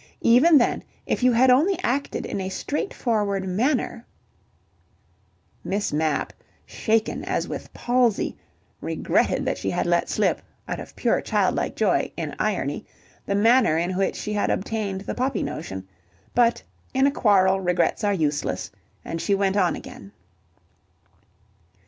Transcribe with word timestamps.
"Even 0.23 0.57
then, 0.57 0.83
if 1.05 1.21
you 1.21 1.31
had 1.33 1.51
only 1.51 1.77
acted 1.83 2.25
in 2.25 2.41
a 2.41 2.49
straightforward 2.49 3.47
manner" 3.47 4.03
Miss 5.63 5.93
Mapp, 5.93 6.33
shaken 6.65 7.23
as 7.25 7.47
with 7.47 7.71
palsy, 7.71 8.35
regretted 8.81 9.45
that 9.45 9.59
she 9.59 9.69
had 9.69 9.85
let 9.85 10.09
slip, 10.09 10.41
out 10.67 10.79
of 10.79 10.95
pure 10.95 11.21
childlike 11.21 11.75
joy, 11.75 12.11
in 12.17 12.35
irony, 12.39 12.83
the 13.27 13.35
manner 13.35 13.77
in 13.77 13.95
which 13.95 14.15
she 14.15 14.33
had 14.33 14.49
obtained 14.49 15.01
the 15.01 15.13
poppy 15.13 15.43
notion, 15.43 15.87
but 16.33 16.63
in 16.95 17.05
a 17.05 17.11
quarrel 17.11 17.61
regrets 17.61 18.03
are 18.03 18.11
useless, 18.11 18.71
and 19.05 19.21
she 19.21 19.35
went 19.35 19.55
on 19.55 19.75
again. 19.75 20.11